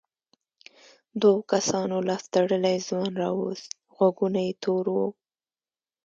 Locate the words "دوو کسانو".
1.21-1.97